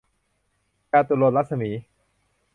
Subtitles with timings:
[0.91, 1.71] จาตุรนต์รัศมี